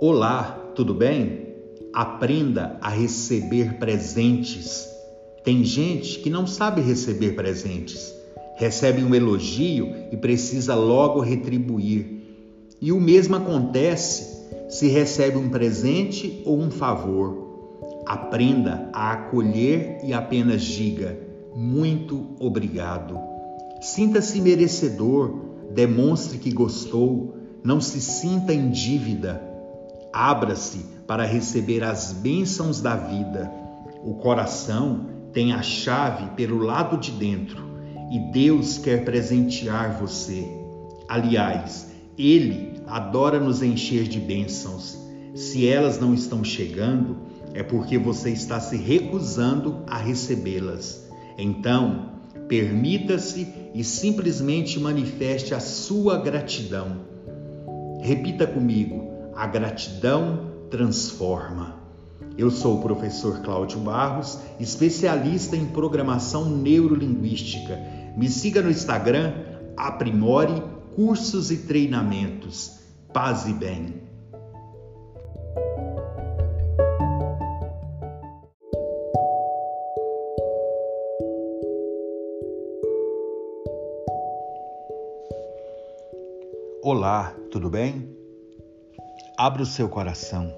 Olá, 0.00 0.72
tudo 0.74 0.94
bem? 0.94 1.46
Aprenda 1.92 2.78
a 2.80 2.88
receber 2.88 3.74
presentes. 3.74 4.88
Tem 5.44 5.62
gente 5.64 6.18
que 6.20 6.30
não 6.30 6.46
sabe 6.46 6.80
receber 6.80 7.36
presentes. 7.36 8.14
Recebe 8.56 9.04
um 9.04 9.14
elogio 9.14 9.94
e 10.10 10.16
precisa 10.16 10.74
logo 10.74 11.20
retribuir. 11.20 12.06
E 12.80 12.92
o 12.92 13.00
mesmo 13.00 13.36
acontece 13.36 14.48
se 14.68 14.88
recebe 14.88 15.36
um 15.36 15.48
presente 15.48 16.42
ou 16.44 16.58
um 16.58 16.70
favor. 16.70 18.02
Aprenda 18.06 18.88
a 18.92 19.12
acolher 19.12 20.00
e 20.04 20.12
apenas 20.12 20.62
diga: 20.62 21.18
muito 21.54 22.34
obrigado. 22.38 23.18
Sinta-se 23.80 24.40
merecedor, 24.40 25.38
demonstre 25.72 26.38
que 26.38 26.50
gostou, 26.50 27.34
não 27.62 27.80
se 27.80 28.00
sinta 28.00 28.52
em 28.52 28.70
dívida. 28.70 29.49
Abra-se 30.12 30.86
para 31.06 31.24
receber 31.24 31.84
as 31.84 32.12
bênçãos 32.12 32.80
da 32.80 32.96
vida. 32.96 33.50
O 34.04 34.14
coração 34.14 35.06
tem 35.32 35.52
a 35.52 35.62
chave 35.62 36.30
pelo 36.30 36.58
lado 36.58 36.96
de 36.96 37.12
dentro 37.12 37.70
e 38.10 38.18
Deus 38.32 38.78
quer 38.78 39.04
presentear 39.04 39.98
você. 40.00 40.46
Aliás, 41.08 41.90
Ele 42.18 42.74
adora 42.86 43.38
nos 43.38 43.62
encher 43.62 44.04
de 44.04 44.18
bênçãos. 44.18 44.98
Se 45.34 45.66
elas 45.66 46.00
não 46.00 46.12
estão 46.12 46.42
chegando, 46.42 47.18
é 47.54 47.62
porque 47.62 47.96
você 47.96 48.30
está 48.30 48.58
se 48.58 48.76
recusando 48.76 49.84
a 49.86 49.96
recebê-las. 49.96 51.08
Então, 51.38 52.10
permita-se 52.48 53.46
e 53.72 53.84
simplesmente 53.84 54.80
manifeste 54.80 55.54
a 55.54 55.60
sua 55.60 56.18
gratidão. 56.18 57.02
Repita 58.00 58.46
comigo: 58.46 59.19
a 59.40 59.46
gratidão 59.46 60.50
transforma. 60.68 61.74
Eu 62.36 62.50
sou 62.50 62.76
o 62.76 62.82
professor 62.82 63.40
Cláudio 63.40 63.80
Barros, 63.80 64.38
especialista 64.60 65.56
em 65.56 65.64
programação 65.64 66.44
neurolinguística. 66.44 67.74
Me 68.18 68.28
siga 68.28 68.60
no 68.60 68.68
Instagram, 68.68 69.32
aprimore 69.78 70.62
cursos 70.94 71.50
e 71.50 71.56
treinamentos. 71.56 72.80
Paz 73.14 73.46
e 73.46 73.54
bem. 73.54 74.02
Olá, 86.82 87.34
tudo 87.50 87.70
bem? 87.70 88.19
Abra 89.42 89.62
o 89.62 89.66
seu 89.66 89.88
coração. 89.88 90.54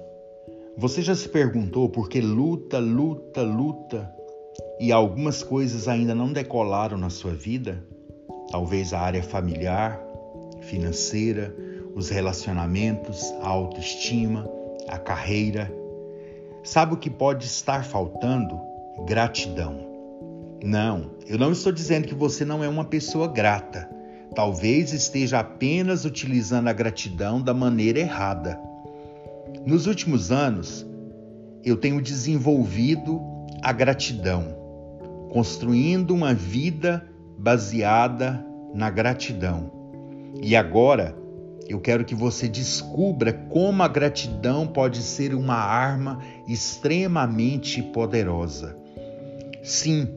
Você 0.77 1.01
já 1.01 1.15
se 1.15 1.29
perguntou 1.29 1.87
por 1.87 2.09
que 2.09 2.19
luta, 2.19 2.79
luta, 2.79 3.41
luta 3.41 4.13
e 4.77 4.91
algumas 4.91 5.41
coisas 5.41 5.87
ainda 5.87 6.13
não 6.13 6.33
decolaram 6.33 6.97
na 6.97 7.09
sua 7.09 7.31
vida? 7.31 7.81
Talvez 8.51 8.91
a 8.91 8.99
área 8.99 9.23
familiar, 9.23 9.97
financeira, 10.63 11.55
os 11.95 12.09
relacionamentos, 12.09 13.33
a 13.41 13.47
autoestima, 13.47 14.45
a 14.89 14.97
carreira. 14.97 15.73
Sabe 16.61 16.95
o 16.95 16.97
que 16.97 17.09
pode 17.09 17.45
estar 17.45 17.85
faltando? 17.85 18.59
Gratidão. 19.05 19.79
Não, 20.61 21.11
eu 21.25 21.37
não 21.37 21.53
estou 21.53 21.71
dizendo 21.71 22.05
que 22.05 22.13
você 22.13 22.43
não 22.43 22.61
é 22.61 22.67
uma 22.67 22.83
pessoa 22.83 23.29
grata. 23.29 23.89
Talvez 24.35 24.91
esteja 24.91 25.39
apenas 25.39 26.03
utilizando 26.03 26.67
a 26.67 26.73
gratidão 26.73 27.41
da 27.41 27.53
maneira 27.53 27.99
errada. 27.99 28.72
Nos 29.65 29.87
últimos 29.87 30.31
anos, 30.31 30.85
eu 31.63 31.77
tenho 31.77 32.01
desenvolvido 32.01 33.21
a 33.61 33.71
gratidão, 33.71 34.55
construindo 35.31 36.11
uma 36.11 36.33
vida 36.33 37.07
baseada 37.37 38.45
na 38.73 38.89
gratidão. 38.89 39.71
E 40.41 40.55
agora, 40.55 41.15
eu 41.69 41.79
quero 41.79 42.03
que 42.03 42.13
você 42.13 42.49
descubra 42.49 43.31
como 43.31 43.83
a 43.83 43.87
gratidão 43.87 44.67
pode 44.67 45.01
ser 45.01 45.33
uma 45.33 45.55
arma 45.55 46.19
extremamente 46.45 47.81
poderosa. 47.81 48.77
Sim, 49.63 50.09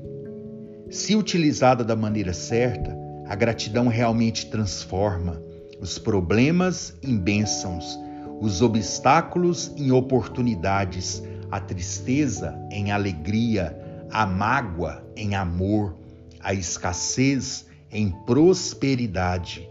se 0.90 1.14
utilizada 1.14 1.84
da 1.84 1.94
maneira 1.94 2.32
certa, 2.32 2.96
a 3.28 3.34
gratidão 3.36 3.86
realmente 3.86 4.46
transforma 4.46 5.40
os 5.80 5.98
problemas 5.98 6.96
em 7.02 7.16
bênçãos 7.16 8.05
os 8.40 8.62
obstáculos 8.62 9.72
em 9.76 9.90
oportunidades, 9.90 11.22
a 11.50 11.60
tristeza 11.60 12.58
em 12.70 12.92
alegria, 12.92 13.76
a 14.10 14.26
mágoa 14.26 15.04
em 15.16 15.34
amor, 15.34 15.96
a 16.40 16.52
escassez 16.52 17.66
em 17.90 18.10
prosperidade. 18.10 19.68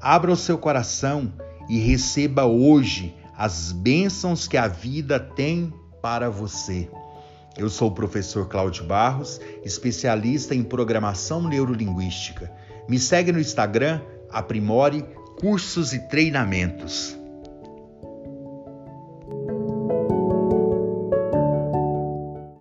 Abra 0.00 0.32
o 0.32 0.36
seu 0.36 0.58
coração 0.58 1.32
e 1.68 1.78
receba 1.78 2.44
hoje 2.44 3.14
as 3.36 3.72
bênçãos 3.72 4.46
que 4.46 4.56
a 4.56 4.68
vida 4.68 5.18
tem 5.18 5.72
para 6.00 6.30
você. 6.30 6.88
Eu 7.56 7.70
sou 7.70 7.88
o 7.88 7.94
professor 7.94 8.48
Cláudio 8.48 8.84
Barros, 8.84 9.40
especialista 9.64 10.54
em 10.54 10.62
programação 10.62 11.42
neurolinguística. 11.48 12.52
Me 12.88 12.98
segue 12.98 13.32
no 13.32 13.40
Instagram, 13.40 14.00
aprimore 14.30 15.04
cursos 15.40 15.92
e 15.92 16.00
treinamentos. 16.08 17.16